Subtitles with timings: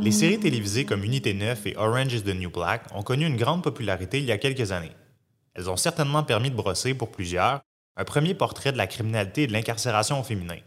[0.00, 3.36] Les séries télévisées comme Unité 9 et Orange is the New Black ont connu une
[3.36, 4.92] grande popularité il y a quelques années.
[5.54, 7.60] Elles ont certainement permis de brosser, pour plusieurs,
[7.96, 10.58] un premier portrait de la criminalité et de l'incarcération au féminin,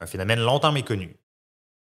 [0.00, 1.16] un phénomène longtemps méconnu.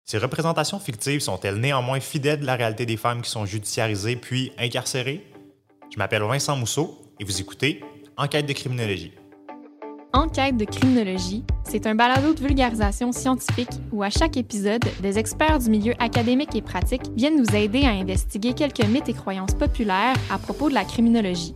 [0.06, 4.52] Ces représentations fictives sont-elles néanmoins fidèles de la réalité des femmes qui sont judiciarisées puis
[4.58, 5.26] incarcérées?
[5.92, 7.84] Je m'appelle Vincent Mousseau et vous écoutez
[8.18, 9.12] Enquête de criminologie.
[10.16, 15.58] Enquête de criminologie, c'est un balado de vulgarisation scientifique où à chaque épisode, des experts
[15.58, 20.14] du milieu académique et pratique viennent nous aider à investiguer quelques mythes et croyances populaires
[20.32, 21.56] à propos de la criminologie.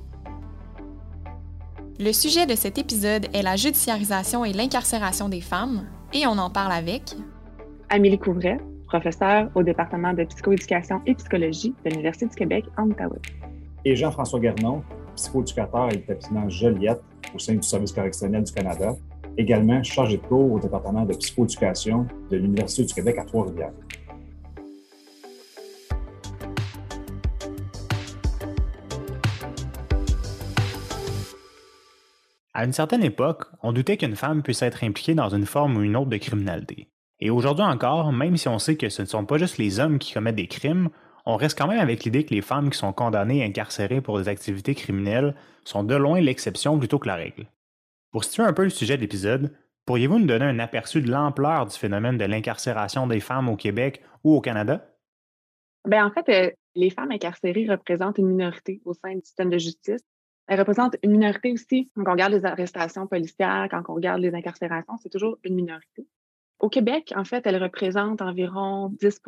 [2.00, 6.50] Le sujet de cet épisode est la judiciarisation et l'incarcération des femmes, et on en
[6.50, 7.16] parle avec
[7.89, 13.22] Amélie Couvret, professeure au département de psychoéducation et psychologie de l'Université du Québec en Outaouais.
[13.86, 14.81] Et Jean-François Guernon,
[15.17, 17.02] psychoéducateur à l'établissement Joliette
[17.35, 18.95] au sein du Service correctionnel du Canada,
[19.38, 23.73] également chargé de cours au département de psychoéducation de l'Université du Québec à Trois-Rivières.
[32.53, 35.83] À une certaine époque, on doutait qu'une femme puisse être impliquée dans une forme ou
[35.83, 36.89] une autre de criminalité.
[37.20, 39.99] Et aujourd'hui encore, même si on sait que ce ne sont pas juste les hommes
[39.99, 40.89] qui commettent des crimes,
[41.30, 44.17] on reste quand même avec l'idée que les femmes qui sont condamnées et incarcérées pour
[44.17, 47.47] des activités criminelles sont de loin l'exception plutôt que la règle.
[48.11, 49.53] Pour situer un peu le sujet de l'épisode,
[49.86, 54.02] pourriez-vous nous donner un aperçu de l'ampleur du phénomène de l'incarcération des femmes au Québec
[54.23, 54.89] ou au Canada?
[55.86, 59.58] Bien, en fait, euh, les femmes incarcérées représentent une minorité au sein du système de
[59.58, 60.02] justice.
[60.48, 64.33] Elles représentent une minorité aussi quand on regarde les arrestations policières, quand on regarde les
[64.33, 66.08] incarcérations, c'est toujours une minorité.
[66.59, 69.20] Au Québec, en fait, elles représentent environ 10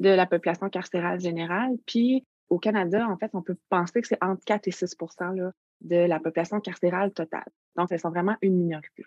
[0.00, 1.76] de la population carcérale générale.
[1.86, 5.52] Puis au Canada, en fait, on peut penser que c'est entre 4 et 6 là,
[5.82, 7.46] de la population carcérale totale.
[7.76, 9.04] Donc, elles sont vraiment une minorité.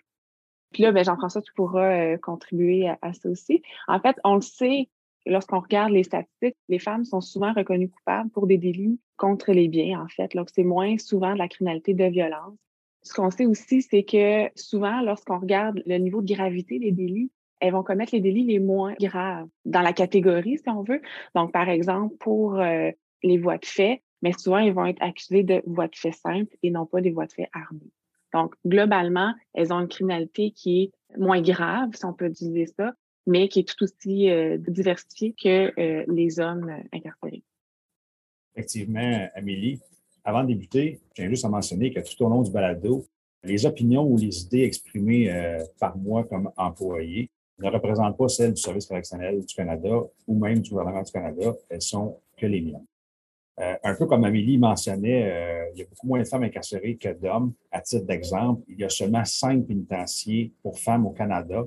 [0.72, 3.62] Puis là, ben, Jean-François, tu pourras euh, contribuer à, ça aussi.
[3.86, 4.88] En fait, on le sait,
[5.26, 9.68] lorsqu'on regarde les statistiques, les femmes sont souvent reconnues coupables pour des délits contre les
[9.68, 10.34] biens, en fait.
[10.34, 12.56] Donc, c'est moins souvent de la criminalité de violence.
[13.02, 17.30] Ce qu'on sait aussi, c'est que souvent, lorsqu'on regarde le niveau de gravité des délits,
[17.60, 21.00] elles vont commettre les délits les moins graves dans la catégorie, si on veut.
[21.34, 22.90] Donc, par exemple, pour euh,
[23.22, 26.54] les voies de fait, mais souvent, ils vont être accusés de voies de fait simples
[26.62, 27.92] et non pas des voies de fait armées.
[28.32, 32.92] Donc, globalement, elles ont une criminalité qui est moins grave, si on peut utiliser ça,
[33.26, 37.42] mais qui est tout aussi euh, diversifiée que euh, les hommes incarcérés.
[38.54, 39.80] Effectivement, Amélie,
[40.24, 43.04] avant de débuter, je tiens juste à mentionner que tout au long du balado,
[43.42, 48.60] les opinions ou les idées exprimées par moi comme employé ne représentent pas celles du
[48.60, 51.54] Service correctionnel du Canada ou même du gouvernement du Canada.
[51.68, 52.84] Elles sont que les miennes.
[53.60, 56.96] Euh, un peu comme Amélie mentionnait, euh, il y a beaucoup moins de femmes incarcérées
[56.96, 57.52] que d'hommes.
[57.70, 61.62] À titre d'exemple, il y a seulement cinq pénitenciers pour femmes au Canada,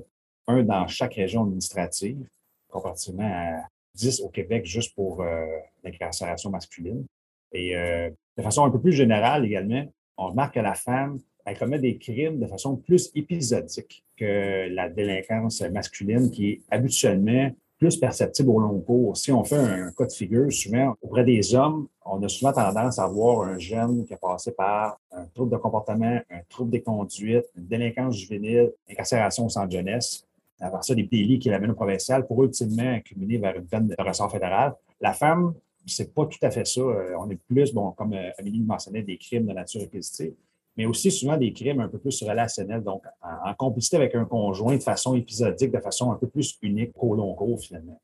[0.46, 2.28] un dans chaque région administrative,
[2.68, 5.46] comparativement à dix au Québec juste pour euh,
[5.82, 7.06] l'incarcération masculine.
[7.52, 9.86] Et de façon un peu plus générale également,
[10.18, 14.88] on remarque que la femme elle commet des crimes de façon plus épisodique que la
[14.88, 19.16] délinquance masculine qui est habituellement plus perceptible au long cours.
[19.16, 22.98] Si on fait un cas de figure, souvent, auprès des hommes, on a souvent tendance
[22.98, 26.82] à voir un jeune qui a passé par un trouble de comportement, un trouble des
[26.82, 30.24] conduites, une délinquance juvénile, incarcération sans jeunesse.
[30.60, 33.94] Après ça, des délits qui l'amènent au provincial pour ultimement accumuler vers une peine de
[33.98, 34.74] ressort fédéral.
[35.00, 35.54] La femme,
[35.86, 36.80] c'est pas tout à fait ça.
[36.80, 40.34] Euh, on est plus, bon, comme euh, Amélie le mentionnait, des crimes de nature répétitive
[40.78, 44.76] mais aussi souvent des crimes un peu plus relationnels, donc en, complicité avec un conjoint
[44.76, 48.00] de façon épisodique, de façon un peu plus unique au long cours finalement.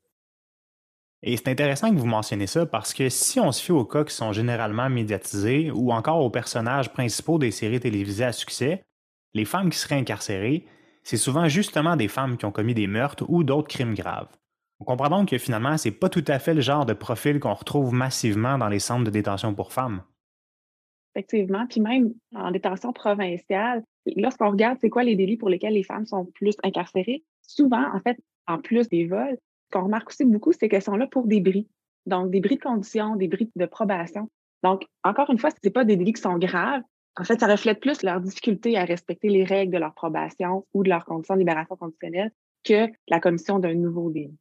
[1.23, 4.05] Et c'est intéressant que vous mentionnez ça parce que si on se fie aux cas
[4.05, 8.83] qui sont généralement médiatisés ou encore aux personnages principaux des séries télévisées à succès,
[9.33, 10.67] les femmes qui seraient incarcérées,
[11.05, 14.29] c'est souvent justement des femmes qui ont commis des meurtres ou d'autres crimes graves.
[14.81, 17.55] On comprend donc que finalement, c'est pas tout à fait le genre de profil qu'on
[17.55, 20.03] retrouve massivement dans les centres de détention pour femmes.
[21.15, 21.67] Effectivement.
[21.69, 23.85] Puis même en détention provinciale,
[24.17, 28.01] lorsqu'on regarde c'est quoi les délits pour lesquels les femmes sont plus incarcérées, souvent, en
[28.01, 31.27] fait, en plus des vols, ce qu'on remarque aussi beaucoup, c'est qu'elles sont là pour
[31.27, 31.69] des bris.
[32.07, 34.29] Donc, des bris de conditions, des bris de probation.
[34.63, 36.83] Donc, encore une fois, ce n'est pas des délits qui sont graves.
[37.17, 40.83] En fait, ça reflète plus leur difficulté à respecter les règles de leur probation ou
[40.83, 42.33] de leurs conditions de libération conditionnelle
[42.65, 44.37] que la commission d'un nouveau délit.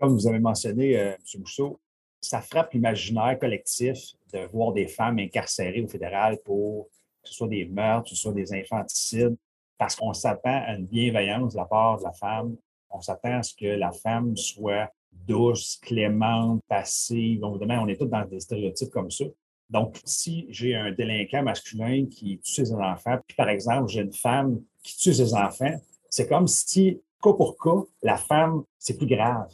[0.00, 1.40] Comme vous avez mentionné, euh, M.
[1.40, 1.80] Mousseau,
[2.20, 3.98] ça frappe l'imaginaire collectif
[4.32, 6.88] de voir des femmes incarcérées au fédéral pour
[7.22, 9.36] que ce soit des meurtres, que ce soit des infanticides,
[9.76, 12.56] parce qu'on s'attend à une bienveillance de la part de la femme.
[12.90, 17.40] On s'attend à ce que la femme soit douce, clémente, passive.
[17.40, 19.24] Donc, on est tous dans des stéréotypes comme ça.
[19.70, 24.12] Donc, si j'ai un délinquant masculin qui tue ses enfants, puis par exemple, j'ai une
[24.12, 25.74] femme qui tue ses enfants,
[26.08, 29.48] c'est comme si cas pour cas, la femme, c'est plus grave.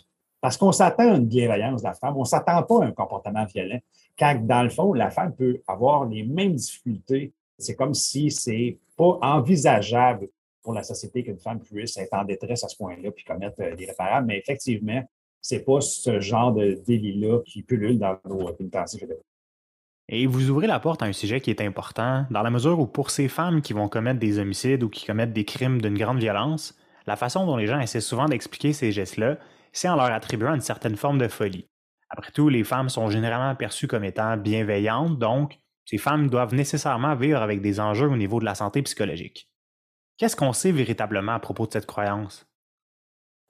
[0.44, 2.92] Parce qu'on s'attend à une bienveillance de la femme, on ne s'attend pas à un
[2.92, 3.78] comportement violent.
[4.18, 7.32] Quand, dans le fond, la femme peut avoir les mêmes difficultés.
[7.56, 10.28] C'est comme si c'est pas envisageable
[10.62, 13.74] pour la société qu'une femme puisse être en détresse à ce point-là puis commettre euh,
[13.74, 14.26] des réparables.
[14.26, 15.02] Mais effectivement,
[15.40, 19.08] c'est pas ce genre de délit-là qui pullule dans nos pénitentiaires
[20.10, 22.86] Et vous ouvrez la porte à un sujet qui est important, dans la mesure où
[22.86, 26.18] pour ces femmes qui vont commettre des homicides ou qui commettent des crimes d'une grande
[26.18, 26.76] violence,
[27.06, 29.38] la façon dont les gens essaient souvent d'expliquer ces gestes-là,
[29.74, 31.68] c'est en leur attribuant une certaine forme de folie.
[32.08, 37.16] Après tout, les femmes sont généralement perçues comme étant bienveillantes, donc ces femmes doivent nécessairement
[37.16, 39.50] vivre avec des enjeux au niveau de la santé psychologique.
[40.16, 42.46] Qu'est-ce qu'on sait véritablement à propos de cette croyance?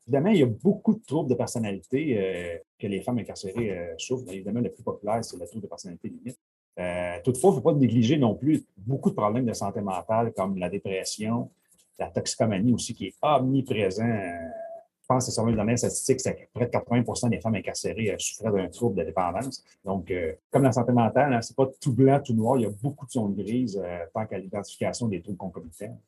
[0.07, 3.95] Évidemment, il y a beaucoup de troubles de personnalité euh, que les femmes incarcérées euh,
[3.99, 4.33] souffrent.
[4.33, 6.39] Évidemment, le plus populaire, c'est le trouble de personnalité limite.
[6.79, 10.33] Euh, toutefois, il ne faut pas négliger non plus beaucoup de problèmes de santé mentale
[10.35, 11.51] comme la dépression,
[11.99, 14.05] la toxicomanie aussi qui est omniprésent.
[15.05, 18.51] Je pense que selon les dernières statistiques, c'est près de 80% des femmes incarcérées souffraient
[18.51, 19.63] d'un trouble de dépendance.
[19.85, 20.11] Donc,
[20.51, 22.57] comme la santé mentale, hein, ce n'est pas tout blanc, tout noir.
[22.57, 23.79] Il y a beaucoup de zones grises
[24.15, 26.01] tant qu'à l'identification des troubles concomitants.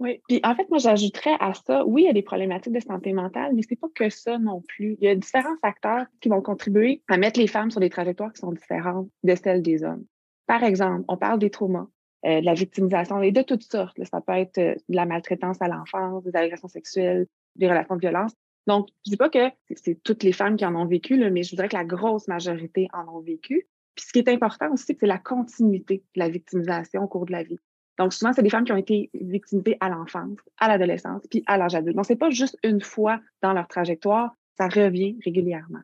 [0.00, 2.80] Oui, puis en fait, moi, j'ajouterais à ça, oui, il y a des problématiques de
[2.80, 4.96] santé mentale, mais c'est pas que ça non plus.
[5.00, 8.32] Il y a différents facteurs qui vont contribuer à mettre les femmes sur des trajectoires
[8.32, 10.04] qui sont différentes de celles des hommes.
[10.46, 11.86] Par exemple, on parle des traumas,
[12.26, 14.02] euh, de la victimisation, et de toutes sortes.
[14.04, 18.00] Ça peut être euh, de la maltraitance à l'enfance, des agressions sexuelles, des relations de
[18.00, 18.32] violence.
[18.66, 21.42] Donc, je dis pas que c'est toutes les femmes qui en ont vécu, là, mais
[21.42, 23.66] je voudrais que la grosse majorité en ont vécu.
[23.94, 27.32] Puis ce qui est important aussi, c'est la continuité de la victimisation au cours de
[27.32, 27.58] la vie.
[27.98, 31.56] Donc, souvent, c'est des femmes qui ont été victimisées à l'enfance, à l'adolescence, puis à
[31.56, 31.94] l'âge adulte.
[31.94, 35.80] Donc, c'est pas juste une fois dans leur trajectoire, ça revient régulièrement.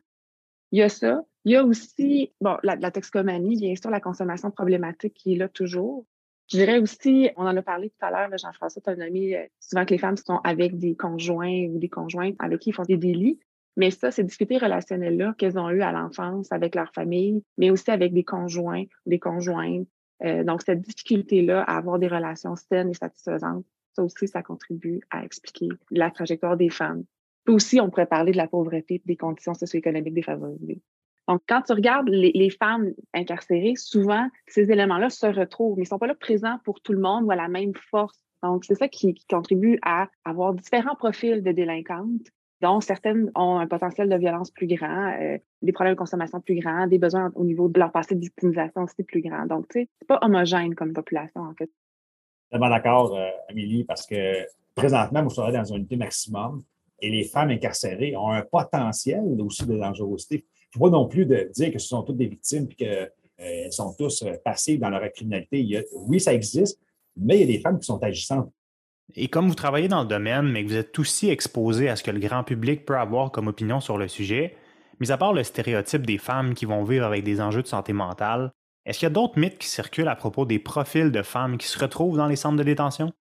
[0.71, 1.21] Il y a ça.
[1.45, 5.37] Il y a aussi, bon, la, la toxicomanie, bien sûr, la consommation problématique qui est
[5.37, 6.05] là toujours.
[6.51, 9.45] Je dirais aussi, on en a parlé tout à l'heure, Jean-François, tu as nommé euh,
[9.59, 12.83] souvent que les femmes sont avec des conjoints ou des conjointes avec qui ils font
[12.83, 13.39] des délits.
[13.77, 17.89] Mais ça, ces difficultés relationnelles-là qu'elles ont eues à l'enfance avec leur famille, mais aussi
[17.89, 19.87] avec des conjoints, des conjointes,
[20.23, 25.01] euh, donc, cette difficulté-là à avoir des relations saines et satisfaisantes, ça aussi, ça contribue
[25.09, 27.05] à expliquer la trajectoire des femmes.
[27.45, 30.81] Puis aussi, on pourrait parler de la pauvreté, des conditions socio-économiques défavorisées.
[31.27, 35.89] Donc, quand tu regardes les, femmes incarcérées, souvent, ces éléments-là se retrouvent, mais ils ne
[35.89, 38.19] sont pas là présents pour tout le monde ou à la même force.
[38.43, 42.27] Donc, c'est ça qui, contribue à avoir différents profils de délinquantes
[42.61, 46.59] dont certaines ont un potentiel de violence plus grand, euh, des problèmes de consommation plus
[46.59, 49.47] grands, des besoins au niveau de leur passé de victimisation aussi plus grand.
[49.47, 51.69] Donc, tu sais, c'est pas homogène comme population, en fait.
[52.51, 54.45] Tellement d'accord, euh, Amélie, parce que
[54.75, 56.61] présentement, vous serez dans une unité maximum
[56.99, 60.45] et les femmes incarcérées ont un potentiel aussi de dangerosité.
[60.73, 63.11] Ne faut pas non plus de dire que ce sont toutes des victimes et qu'elles
[63.39, 65.83] euh, sont tous passées dans leur criminalité.
[65.93, 66.79] oui, ça existe,
[67.17, 68.51] mais il y a des femmes qui sont agissantes
[69.15, 72.03] et comme vous travaillez dans le domaine, mais que vous êtes aussi exposé à ce
[72.03, 74.55] que le grand public peut avoir comme opinion sur le sujet,
[74.99, 77.93] mis à part le stéréotype des femmes qui vont vivre avec des enjeux de santé
[77.93, 78.51] mentale,
[78.85, 81.67] est-ce qu'il y a d'autres mythes qui circulent à propos des profils de femmes qui
[81.67, 83.11] se retrouvent dans les centres de détention?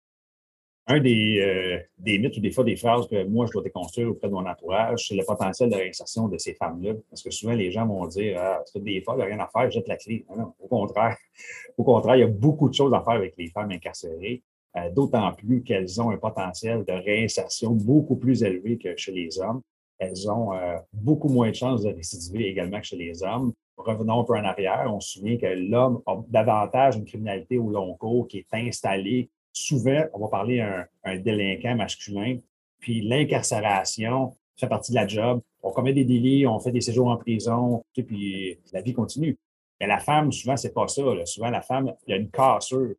[0.86, 4.10] Un des, euh, des mythes ou des fois des phrases que moi je dois déconstruire
[4.10, 6.94] auprès de mon entourage, c'est le potentiel de réinsertion de ces femmes-là.
[7.08, 9.38] Parce que souvent, les gens vont dire Ah, c'est des fois, il n'y a rien
[9.38, 10.24] à faire, jette la clé.
[10.36, 11.16] Non, au contraire.
[11.78, 14.42] Au contraire, il y a beaucoup de choses à faire avec les femmes incarcérées.
[14.76, 19.40] Euh, d'autant plus qu'elles ont un potentiel de réinsertion beaucoup plus élevé que chez les
[19.40, 19.62] hommes.
[19.98, 23.52] Elles ont euh, beaucoup moins de chances de récidiver également que chez les hommes.
[23.76, 27.70] Revenons un peu en arrière, on se souvient que l'homme a davantage une criminalité au
[27.70, 29.28] long cours qui est installée.
[29.52, 32.38] Souvent, on va parler d'un un délinquant masculin,
[32.78, 35.40] puis l'incarcération fait partie de la job.
[35.62, 39.36] On commet des délits, on fait des séjours en prison, puis la vie continue.
[39.80, 41.02] Mais la femme, souvent, c'est pas ça.
[41.24, 42.94] Souvent, la femme, il y a une cassure.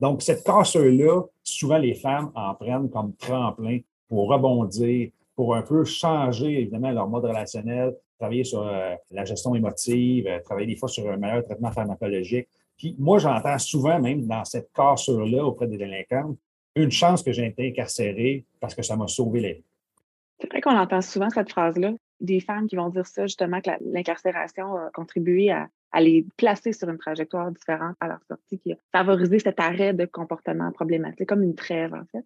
[0.00, 5.84] Donc, cette cassure-là, souvent les femmes en prennent comme tremplin pour rebondir, pour un peu
[5.84, 10.88] changer, évidemment, leur mode relationnel, travailler sur euh, la gestion émotive, euh, travailler des fois
[10.88, 12.48] sur un meilleur traitement pharmacologique.
[12.78, 16.36] Puis moi, j'entends souvent, même dans cette cassure-là auprès des délinquants,
[16.76, 19.64] une chance que j'ai été incarcéré parce que ça m'a sauvé la vie.
[20.40, 21.92] C'est vrai qu'on entend souvent cette phrase-là.
[22.20, 25.68] Des femmes qui vont dire ça, justement, que l'incarcération a contribué à,
[26.00, 30.04] les placer sur une trajectoire différente à leur sortie, qui a favorisé cet arrêt de
[30.04, 32.24] comportement problématique, comme une trêve, en fait.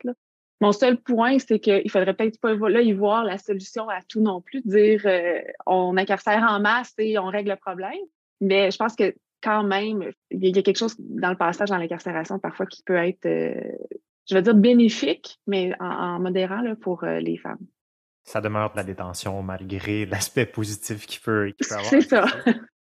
[0.61, 4.21] Mon seul point, c'est qu'il faudrait peut-être pas là, y voir la solution à tout
[4.21, 7.99] non plus, dire euh, on incarcère en masse et on règle le problème.
[8.41, 11.79] Mais je pense que quand même, il y a quelque chose dans le passage dans
[11.79, 13.55] l'incarcération parfois qui peut être, euh,
[14.29, 17.67] je veux dire, bénéfique, mais en, modérant là, pour euh, les femmes.
[18.25, 21.87] Ça demeure de la détention malgré l'aspect positif qu'il peut, peut, avoir.
[21.87, 22.27] C'est ça.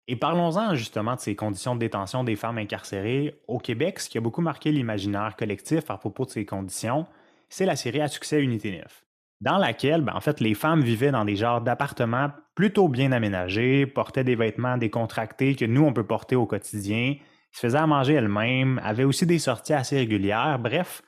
[0.08, 3.40] Et parlons-en justement de ces conditions de détention des femmes incarcérées.
[3.46, 7.06] Au Québec, ce qui a beaucoup marqué l'imaginaire collectif à propos de ces conditions,
[7.48, 9.04] c'est la série à succès Unité 9.
[9.40, 13.86] Dans laquelle, ben, en fait, les femmes vivaient dans des genres d'appartements plutôt bien aménagés,
[13.86, 17.14] portaient des vêtements décontractés que nous, on peut porter au quotidien,
[17.52, 21.02] se faisaient à manger elles-mêmes, avaient aussi des sorties assez régulières, bref,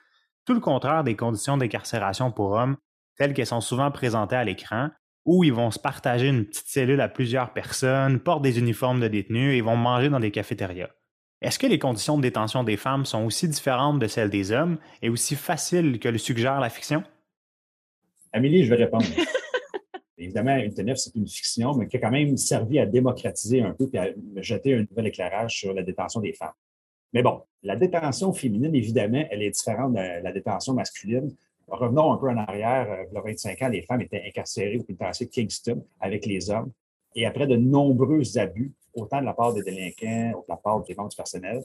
[0.47, 2.77] tout le contraire des conditions d'incarcération pour hommes
[3.17, 4.91] telles qu'elles sont souvent présentées à l'écran,
[5.25, 9.09] où ils vont se partager une petite cellule à plusieurs personnes, portent des uniformes de
[9.09, 10.91] détenus et vont manger dans des cafétérias.
[11.43, 14.79] Est-ce que les conditions de détention des femmes sont aussi différentes de celles des hommes
[15.03, 17.05] et aussi faciles que le suggère la fiction?
[18.33, 19.05] Amélie, je vais répondre.
[20.19, 23.89] Évidemment, une c'est une fiction, mais qui a quand même servi à démocratiser un peu
[23.93, 26.53] et à jeter un nouvel éclairage sur la détention des femmes.
[27.13, 31.35] Mais bon, la détention féminine, évidemment, elle est différente de la détention masculine.
[31.67, 33.05] Revenons un peu en arrière.
[33.11, 36.71] Il y a 25 ans, les femmes étaient incarcérées au pénitencier Kingston avec les hommes.
[37.15, 40.95] Et après de nombreux abus, autant de la part des délinquants de la part des
[40.95, 41.63] membres du personnel,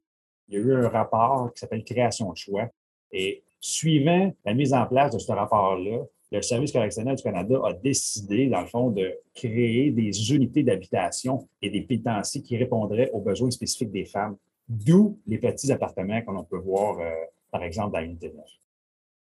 [0.50, 2.68] il y a eu un rapport qui s'appelle Création de choix.
[3.12, 7.74] Et suivant la mise en place de ce rapport-là, le Service correctionnel du Canada a
[7.74, 13.22] décidé, dans le fond, de créer des unités d'habitation et des pénitenciers qui répondraient aux
[13.22, 14.36] besoins spécifiques des femmes,
[14.68, 17.10] d'où les petits appartements qu'on peut voir, euh,
[17.50, 18.46] par exemple, dans l'unité 9.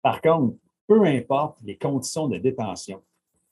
[0.01, 0.55] Par contre,
[0.87, 3.01] peu importe les conditions de détention,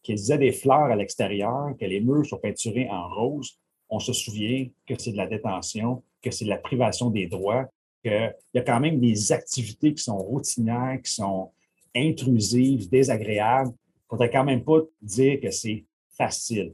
[0.01, 4.13] qu'ils aient des fleurs à l'extérieur, que les murs soient peinturés en rose, on se
[4.13, 7.67] souvient que c'est de la détention, que c'est de la privation des droits,
[8.03, 11.51] qu'il y a quand même des activités qui sont routinières, qui sont
[11.95, 13.69] intrusives, désagréables.
[13.69, 16.73] Il ne faudrait quand même pas dire que c'est facile.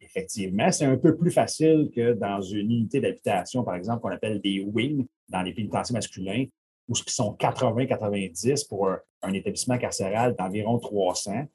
[0.00, 4.40] Effectivement, c'est un peu plus facile que dans une unité d'habitation, par exemple, qu'on appelle
[4.40, 6.46] des wings dans les pénitenciers masculins,
[6.88, 8.88] où ce qui sont 80-90 pour
[9.22, 11.46] un, établissement carcéral d'environ 300.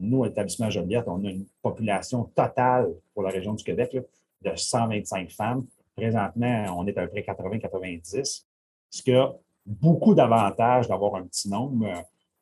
[0.00, 3.96] Nous, à l'établissement Joliette, on a une population totale pour la région du Québec
[4.42, 5.64] de 125 femmes.
[5.96, 8.44] Présentement, on est à peu près 80-90,
[8.90, 9.32] ce qui a
[9.64, 11.86] beaucoup d'avantages d'avoir un petit nombre.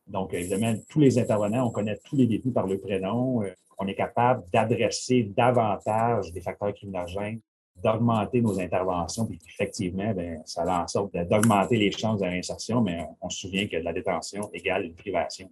[0.07, 3.43] Donc, évidemment, tous les intervenants, on connaît tous les détenus par le prénom.
[3.79, 7.41] On est capable d'adresser davantage des facteurs criminogènes
[7.83, 9.27] d'augmenter nos interventions.
[9.27, 13.41] Puis effectivement, bien, ça a en sorte d'augmenter les chances de réinsertion, mais on se
[13.41, 15.51] souvient que la détention égale une privation.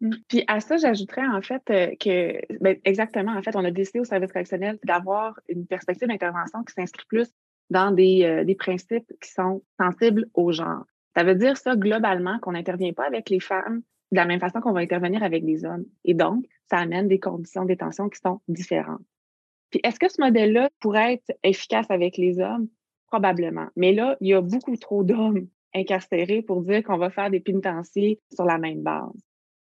[0.00, 0.10] Mmh.
[0.28, 4.00] Puis à ça, j'ajouterais en fait euh, que, ben, exactement, en fait, on a décidé
[4.00, 7.28] au service correctionnel d'avoir une perspective d'intervention qui s'inscrit plus
[7.70, 10.84] dans des, euh, des principes qui sont sensibles au genre.
[11.18, 13.82] Ça veut dire ça globalement qu'on n'intervient pas avec les femmes
[14.12, 15.84] de la même façon qu'on va intervenir avec les hommes.
[16.04, 19.02] Et donc, ça amène des conditions de détention qui sont différentes.
[19.70, 22.68] Puis est-ce que ce modèle-là pourrait être efficace avec les hommes?
[23.08, 23.66] Probablement.
[23.74, 27.40] Mais là, il y a beaucoup trop d'hommes incarcérés pour dire qu'on va faire des
[27.40, 29.10] pénitenciers sur la même base.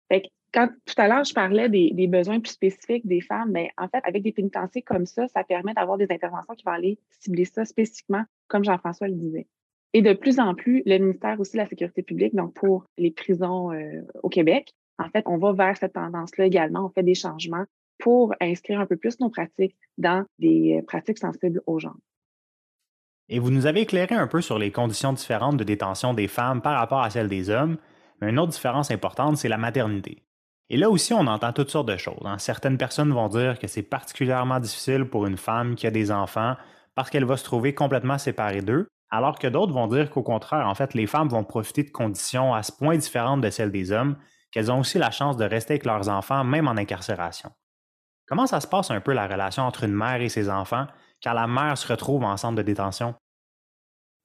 [0.08, 3.70] Fait que quand tout à l'heure, je parlais des, besoins plus spécifiques des femmes, mais
[3.78, 6.98] en fait, avec des pénitenciers comme ça, ça permet d'avoir des interventions qui vont aller
[7.20, 9.46] cibler ça spécifiquement, comme Jean-François le disait.
[9.96, 13.10] Et de plus en plus, le ministère aussi de la Sécurité publique, donc pour les
[13.10, 16.84] prisons euh, au Québec, en fait, on va vers cette tendance-là également.
[16.84, 17.64] On fait des changements
[17.98, 21.94] pour inscrire un peu plus nos pratiques dans des euh, pratiques sensibles aux gens.
[23.30, 26.60] Et vous nous avez éclairé un peu sur les conditions différentes de détention des femmes
[26.60, 27.78] par rapport à celles des hommes,
[28.20, 30.24] mais une autre différence importante, c'est la maternité.
[30.68, 32.26] Et là aussi, on entend toutes sortes de choses.
[32.26, 32.36] Hein.
[32.36, 36.54] Certaines personnes vont dire que c'est particulièrement difficile pour une femme qui a des enfants
[36.94, 40.66] parce qu'elle va se trouver complètement séparée d'eux, alors que d'autres vont dire qu'au contraire,
[40.66, 43.92] en fait, les femmes vont profiter de conditions à ce point différentes de celles des
[43.92, 44.16] hommes
[44.50, 47.50] qu'elles ont aussi la chance de rester avec leurs enfants même en incarcération.
[48.26, 50.86] Comment ça se passe un peu la relation entre une mère et ses enfants
[51.22, 53.14] quand la mère se retrouve en centre de détention?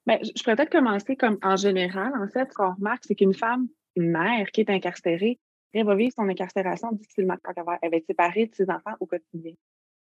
[0.07, 2.11] Bien, je pourrais peut-être commencer comme en général.
[2.19, 5.39] En fait, ce qu'on remarque, c'est qu'une femme, une mère qui est incarcérée,
[5.73, 9.53] elle va vivre son incarcération difficilement elle va, être séparée de ses enfants au quotidien.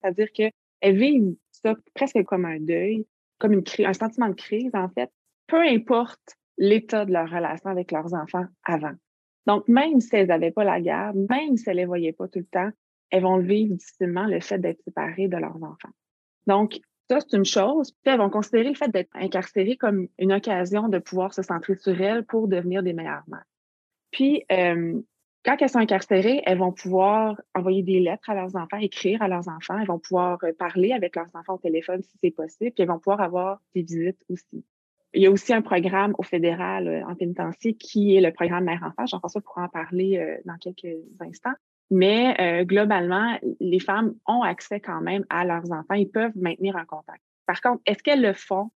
[0.00, 3.06] C'est-à-dire qu'elle vit ça presque comme un deuil,
[3.38, 5.10] comme une un sentiment de crise, en fait,
[5.46, 8.94] peu importe l'état de leur relation avec leurs enfants avant.
[9.46, 12.28] Donc, même si elles n'avaient pas la garde, même si elles ne les voyaient pas
[12.28, 12.70] tout le temps,
[13.10, 15.92] elles vont vivre difficilement le fait d'être séparées de leurs enfants.
[16.46, 17.92] Donc, ça, c'est une chose.
[17.92, 21.76] Puis elles vont considérer le fait d'être incarcérées comme une occasion de pouvoir se centrer
[21.76, 23.44] sur elles pour devenir des meilleures mères.
[24.10, 25.00] Puis, euh,
[25.46, 29.28] quand elles sont incarcérées, elles vont pouvoir envoyer des lettres à leurs enfants, écrire à
[29.28, 32.72] leurs enfants, elles vont pouvoir euh, parler avec leurs enfants au téléphone si c'est possible,
[32.72, 34.64] puis elles vont pouvoir avoir des visites aussi.
[35.14, 38.64] Il y a aussi un programme au fédéral euh, en pénitencier qui est le programme
[38.64, 39.06] Mère-Enfant.
[39.06, 41.54] Jean-François pourra en parler dans quelques instants.
[41.90, 45.94] Mais euh, globalement, les femmes ont accès quand même à leurs enfants.
[45.94, 47.22] Ils peuvent maintenir un contact.
[47.46, 48.70] Par contre, est-ce qu'elles le font?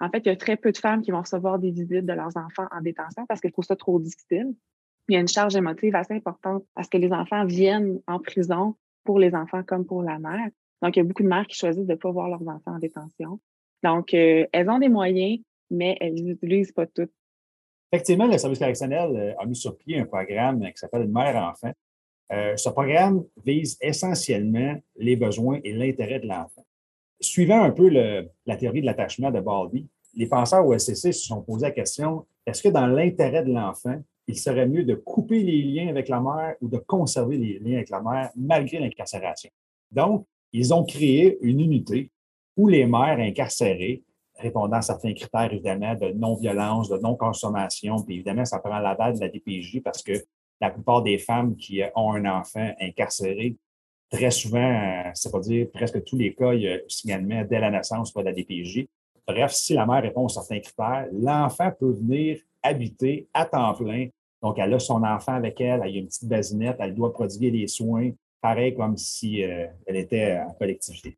[0.00, 2.12] En fait, il y a très peu de femmes qui vont recevoir des visites de
[2.12, 4.54] leurs enfants en détention parce qu'elles trouvent ça trop difficile.
[5.08, 8.76] Il y a une charge émotive assez importante parce que les enfants viennent en prison
[9.04, 10.48] pour les enfants comme pour la mère.
[10.80, 12.74] Donc, il y a beaucoup de mères qui choisissent de ne pas voir leurs enfants
[12.74, 13.40] en détention.
[13.82, 15.40] Donc, euh, elles ont des moyens,
[15.70, 17.12] mais elles ne l'utilisent pas toutes.
[17.92, 21.72] Effectivement, le service correctionnel euh, a mis sur pied un programme qui s'appelle Mère-Enfant
[22.32, 26.64] Euh, ce programme vise essentiellement les besoins et l'intérêt de l'enfant.
[27.20, 31.42] Suivant un peu la théorie de l'attachement de Baldwin, les penseurs au SCC se sont
[31.42, 34.02] posé la question est-ce que dans l'intérêt de l'enfant,
[34.32, 37.76] il serait mieux de couper les liens avec la mère ou de conserver les liens
[37.76, 39.50] avec la mère malgré l'incarcération?
[39.90, 42.10] Donc, ils ont créé une unité
[42.56, 44.02] où les mères incarcérées,
[44.36, 49.14] répondant à certains critères, évidemment, de non-violence, de non-consommation, puis évidemment, ça prend la balle
[49.14, 50.12] de la DPJ parce que
[50.60, 53.56] la plupart des femmes qui ont un enfant incarcéré,
[54.10, 57.70] très souvent, c'est pas dire presque tous les cas, il y a signalement dès la
[57.70, 58.86] naissance pas de la DPJ.
[59.26, 64.08] Bref, si la mère répond à certains critères, l'enfant peut venir habiter à temps plein.
[64.42, 67.50] Donc, elle a son enfant avec elle, elle a une petite basinette, elle doit prodiguer
[67.50, 71.16] des soins, pareil comme si euh, elle était en collectivité.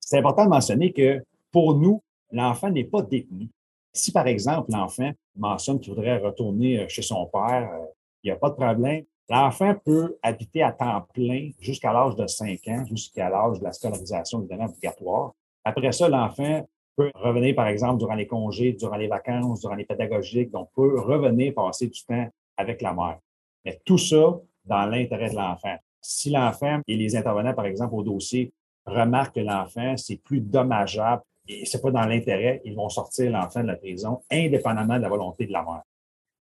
[0.00, 1.22] C'est important de mentionner que
[1.52, 3.48] pour nous, l'enfant n'est pas détenu.
[3.92, 7.86] Si, par exemple, l'enfant mentionne qu'il voudrait retourner euh, chez son père, euh,
[8.22, 9.04] il n'y a pas de problème.
[9.28, 13.72] L'enfant peut habiter à temps plein jusqu'à l'âge de 5 ans, jusqu'à l'âge de la
[13.72, 15.32] scolarisation, évidemment, obligatoire.
[15.64, 19.84] Après ça, l'enfant peut revenir, par exemple, durant les congés, durant les vacances, durant les
[19.84, 23.18] pédagogiques, donc peut revenir passer du temps avec la mère.
[23.64, 25.76] Mais tout ça dans l'intérêt de l'enfant.
[26.02, 28.52] Si l'enfant et les intervenants, par exemple, au dossier,
[28.84, 33.62] remarquent que l'enfant, c'est plus dommageable et c'est pas dans l'intérêt, ils vont sortir l'enfant
[33.62, 35.82] de la prison indépendamment de la volonté de la mère.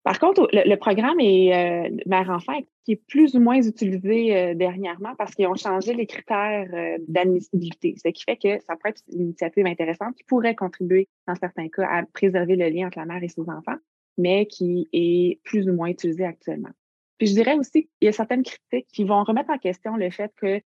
[0.04, 5.14] Par contre, le, programme est euh, mère-enfant qui est plus ou moins utilisé euh, dernièrement
[5.16, 9.04] parce qu'ils ont changé les critères euh, d'admissibilité, ce qui fait que ça pourrait être
[9.14, 13.06] une initiative intéressante qui pourrait contribuer, dans certains cas, à préserver le lien entre la
[13.06, 13.78] mère et ses enfants,
[14.18, 16.72] mais qui est plus ou moins utilisé actuellement.
[17.18, 20.10] Puis je dirais aussi qu'il y a certaines critiques qui vont remettre en question le
[20.10, 20.34] fait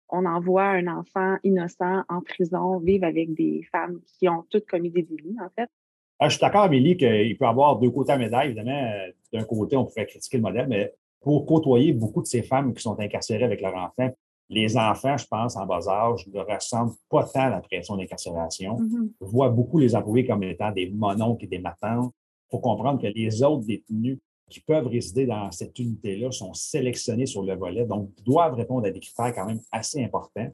[0.08, 4.92] qu'on envoie un enfant innocent en prison vivre avec des femmes qui ont toutes commis
[4.92, 5.70] des délits, en fait.
[6.20, 8.48] Ah, je suis d'accord, Amélie, qu'il peut y avoir deux côtés à médaille.
[8.52, 8.92] Évidemment,
[9.34, 12.84] d'un côté, on pourrait critiquer le modèle, mais pour côtoyer beaucoup de ces femmes qui
[12.84, 14.16] sont incarcérées avec leurs enfants,
[14.50, 19.10] les enfants, je pense, en bas âge, ne ressentent pas tant la pression d'incarcération, mm
[19.20, 22.14] voient beaucoup les employés comme étant des mononcles et des matantes.
[22.48, 27.26] Il faut comprendre que les autres détenus qui peuvent résider dans cette unité-là sont sélectionnés
[27.26, 30.50] sur le volet, donc doivent répondre à des critères quand même assez importants.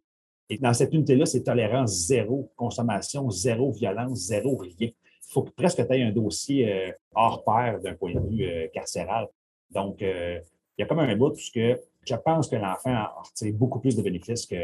[0.49, 4.71] Et dans cette unité-là, c'est tolérance zéro, consommation zéro, violence zéro, rien.
[4.79, 8.43] Il faut presque que tu aies un dossier euh, hors pair d'un point de vue
[8.43, 9.27] euh, carcéral.
[9.69, 10.39] Donc, euh,
[10.77, 13.23] il y a comme un bout puisque je pense que l'enfant a
[13.53, 14.55] beaucoup plus de bénéfices que,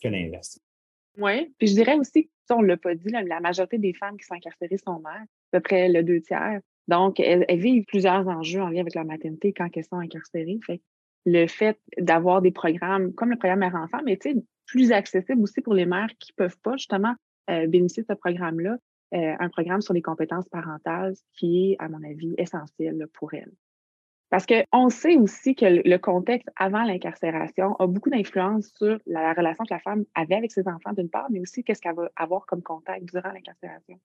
[0.00, 0.08] que.
[1.18, 4.24] Oui, puis je dirais aussi, on ne l'a pas dit, la majorité des femmes qui
[4.24, 6.60] sont incarcérées sont mères, à peu près le deux tiers.
[6.92, 10.60] Donc, elles, vivent plusieurs enjeux en lien avec leur maternité quand elles sont incarcérées.
[11.24, 14.18] Le fait d'avoir des programmes comme le programme Mère-Enfant, mais
[14.66, 17.14] plus accessible aussi pour les mères qui peuvent pas justement
[17.48, 18.76] euh, bénéficier de ce programme-là,
[19.14, 23.52] euh, un programme sur les compétences parentales qui est, à mon avis, essentiel pour elles.
[24.28, 29.64] Parce qu'on sait aussi que le contexte avant l'incarcération a beaucoup d'influence sur la relation
[29.64, 32.44] que la femme avait avec ses enfants, d'une part, mais aussi qu'est-ce qu'elle va avoir
[32.44, 33.98] comme contact durant l'incarcération.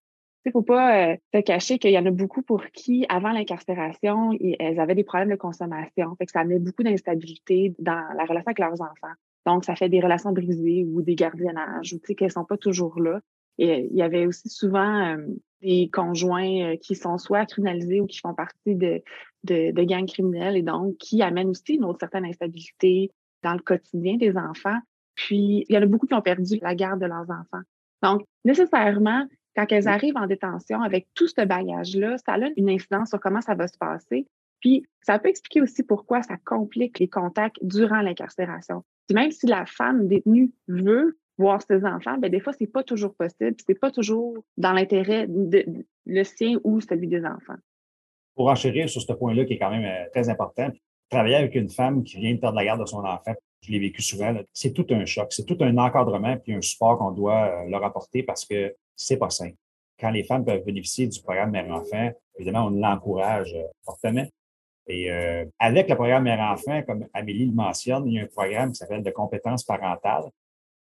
[0.47, 3.33] Il ne faut pas euh, se cacher qu'il y en a beaucoup pour qui, avant
[3.33, 6.15] l'incarcération, elles avaient des problèmes de consommation.
[6.15, 9.13] Fait que ça amenait beaucoup d'instabilité dans la relation avec leurs enfants.
[9.45, 12.97] Donc, ça fait des relations brisées ou des gardiennages, ou qu'elles ne sont pas toujours
[13.01, 13.19] là.
[13.57, 15.17] Et il y avait aussi souvent euh,
[15.61, 19.01] des conjoints euh, qui sont soit criminalisés ou qui font partie de,
[19.43, 23.11] de, de, gangs criminels et donc qui amènent aussi une autre certaine instabilité
[23.43, 24.79] dans le quotidien des enfants.
[25.15, 27.63] Puis, il y en a beaucoup qui ont perdu la garde de leurs enfants.
[28.01, 29.25] Donc, nécessairement,
[29.57, 33.41] quand elles arrivent en détention avec tout ce bagage-là, ça a une incidence sur comment
[33.41, 34.27] ça va se passer.
[34.59, 38.83] Puis, ça peut expliquer aussi pourquoi ça complique les contacts durant l'incarcération.
[39.11, 43.15] même si la femme détenue veut voir ses enfants, bien, des fois, c'est pas toujours
[43.15, 43.55] possible.
[43.65, 45.65] C'est pas toujours dans l'intérêt de,
[46.05, 47.57] le sien ou celui des enfants.
[48.35, 50.69] Pour enchérir sur ce point-là, qui est quand même euh, très important,
[51.09, 53.79] travailler avec une femme qui vient de perdre la garde de son enfant, je l'ai
[53.79, 57.45] vécu souvent, c'est tout un choc, c'est tout un encadrement puis un support qu'on doit
[57.45, 59.55] euh, leur apporter parce que c'est pas simple.
[59.99, 64.25] Quand les femmes peuvent bénéficier du programme Mère-Enfant, évidemment, on l'encourage euh, fortement.
[64.87, 68.71] Et euh, avec le programme Mère-Enfant, comme Amélie le mentionne, il y a un programme
[68.71, 70.25] qui s'appelle de compétences parentales.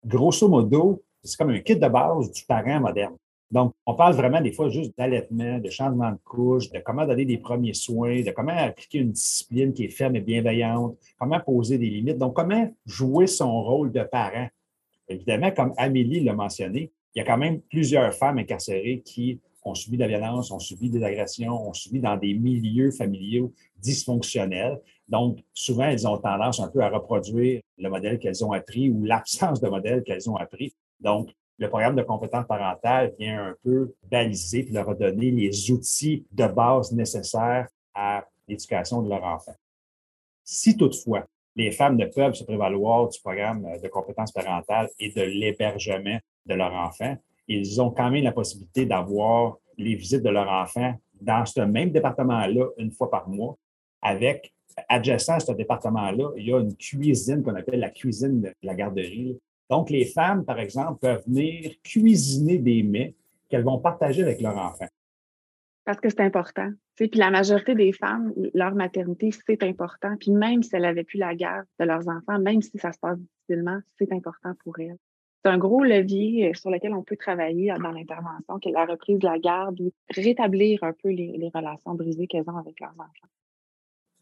[0.05, 3.15] Grosso modo, c'est comme un kit de base du parent moderne.
[3.51, 7.25] Donc, on parle vraiment des fois juste d'allaitement, de changement de couche, de comment donner
[7.25, 11.77] des premiers soins, de comment appliquer une discipline qui est ferme et bienveillante, comment poser
[11.77, 12.17] des limites.
[12.17, 14.47] Donc, comment jouer son rôle de parent.
[15.07, 19.73] Évidemment, comme Amélie l'a mentionné, il y a quand même plusieurs femmes incarcérées qui ont
[19.73, 24.79] subi de la violence, ont subi des agressions, ont subi dans des milieux familiaux dysfonctionnels.
[25.07, 29.05] Donc, souvent, elles ont tendance un peu à reproduire le modèle qu'elles ont appris ou
[29.05, 30.75] l'absence de modèle qu'elles ont appris.
[30.99, 36.25] Donc, le programme de compétences parentales vient un peu baliser et leur donner les outils
[36.31, 39.55] de base nécessaires à l'éducation de leur enfant.
[40.43, 41.25] Si toutefois,
[41.55, 46.53] les femmes ne peuvent se prévaloir du programme de compétences parentales et de l'hébergement de
[46.53, 47.15] leur enfant.
[47.47, 51.91] Ils ont quand même la possibilité d'avoir les visites de leur enfant dans ce même
[51.91, 53.57] département-là une fois par mois,
[54.01, 54.53] avec
[54.89, 58.75] adjacent à ce département-là, il y a une cuisine qu'on appelle la cuisine de la
[58.75, 59.39] garderie.
[59.69, 63.15] Donc, les femmes, par exemple, peuvent venir cuisiner des mets
[63.49, 64.87] qu'elles vont partager avec leur enfant.
[65.85, 66.71] Parce que c'est important.
[66.95, 70.15] Puis la majorité des femmes, leur maternité, c'est important.
[70.19, 72.99] Puis même si elles n'avaient plus la garde de leurs enfants, même si ça se
[72.99, 74.97] passe difficilement, c'est important pour elles.
[75.43, 78.85] C'est un gros levier euh, sur lequel on peut travailler dans l'intervention, qui est la
[78.85, 82.93] reprise de la garde ou rétablir un peu les, relations brisées qu'elles ont avec leurs
[82.93, 83.29] enfants.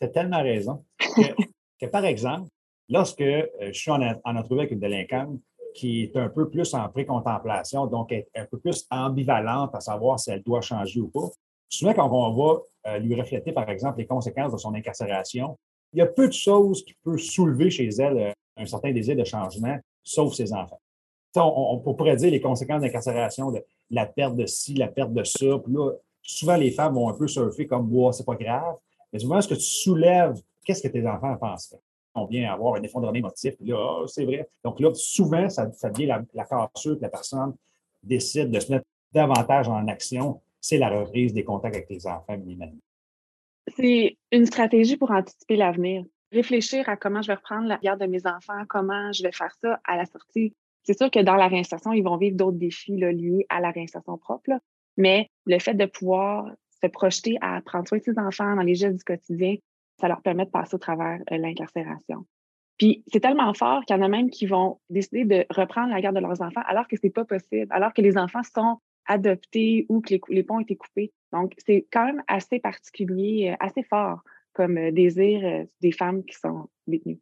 [0.02, 0.84] Tu as tellement raison
[1.80, 2.50] que, par exemple,
[2.90, 5.40] lorsque euh, je suis en, en entrevue avec une délinquante
[5.74, 10.30] qui est un peu plus en précontemplation, donc un peu plus ambivalente à savoir si
[10.30, 11.30] elle doit changer ou pas,
[11.74, 15.58] souvent, quand on va euh, lui refléter, par exemple, les conséquences de son incarcération,
[15.92, 19.16] il y a peu de choses qui peuvent soulever chez elle euh, un certain désir
[19.16, 20.80] de changement, sauf ses enfants.
[21.36, 25.58] On, pourrait dire les conséquences d'incarcération, de la perte de ci, la perte de ça.
[25.64, 28.76] Puis là, souvent, les femmes vont un peu surfer comme bois, c'est pas grave.
[29.12, 31.76] Mais souvent, ce que tu soulèves, qu'est-ce que tes enfants pensent?
[32.14, 34.48] On vient avoir un effondrement émotif, puis là, ah, c'est vrai.
[34.64, 37.56] Donc là, souvent, ça, devient la, la cassure que la personne
[38.04, 42.38] décide de se mettre davantage en action c'est la reprise des contacts avec tes enfants
[42.38, 42.80] minimalement.
[43.76, 46.06] C'est une stratégie pour anticiper l'avenir.
[46.32, 49.54] Réfléchir à comment je vais reprendre la garde de mes enfants, comment je vais faire
[49.62, 50.56] ça à la sortie.
[50.84, 54.18] C'est sûr que dans la réinsertion, ils vont vivre d'autres défis liés à la réinsertion
[54.18, 54.52] propre,
[54.98, 56.50] mais le fait de pouvoir
[56.82, 59.56] se projeter à prendre soin de ses enfants dans les gestes du quotidien,
[60.00, 62.26] ça leur permet de passer au travers euh, l'incarcération.
[62.78, 66.02] Puis c'est tellement fort qu'il y en a même qui vont décider de reprendre la
[66.02, 69.86] garde de leurs enfants alors que c'est pas possible, alors que les enfants sont adoptés
[69.90, 71.12] ou que les, ponts ont été coupés.
[71.32, 74.22] Donc, c'est quand même assez particulier, euh, assez fort
[74.54, 77.20] comme euh, désir euh, des femmes qui sont détenues.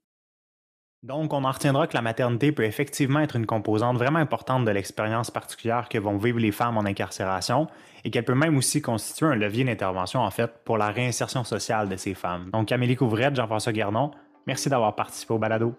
[1.03, 4.71] Donc, on en retiendra que la maternité peut effectivement être une composante vraiment importante de
[4.71, 7.67] l'expérience particulière que vont vivre les femmes en incarcération
[8.03, 11.89] et qu'elle peut même aussi constituer un levier d'intervention, en fait, pour la réinsertion sociale
[11.89, 12.51] de ces femmes.
[12.51, 14.11] Donc, Amélie Couvrette, Jean-François Guernon,
[14.45, 15.73] merci d'avoir participé au balado.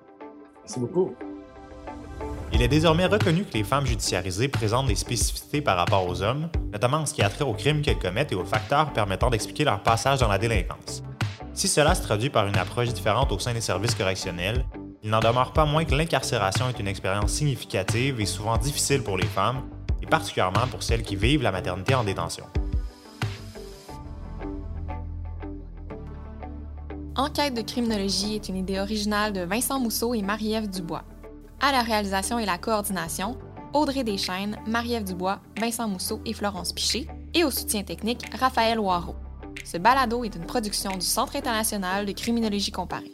[0.64, 1.14] Merci beaucoup.
[2.54, 6.48] Il est désormais reconnu que les femmes judiciarisées présentent des spécificités par rapport aux hommes,
[6.72, 9.64] notamment en ce qui a trait aux crimes qu'elles commettent et aux facteurs permettant d'expliquer
[9.64, 11.02] leur passage dans la délinquance.
[11.54, 14.64] Si cela se traduit par une approche différente au sein des services correctionnels,
[15.02, 19.16] il n'en demeure pas moins que l'incarcération est une expérience significative et souvent difficile pour
[19.16, 19.62] les femmes,
[20.00, 22.44] et particulièrement pour celles qui vivent la maternité en détention.
[27.16, 31.04] Enquête de criminologie est une idée originale de Vincent Mousseau et Marie-Ève Dubois.
[31.64, 33.38] À la réalisation et la coordination,
[33.72, 39.14] Audrey Deschaines, Marie-Ève Dubois, Vincent Mousseau et Florence Piché, et au soutien technique, Raphaël Waro.
[39.64, 43.12] Ce balado est une production du Centre international de criminologie comparée.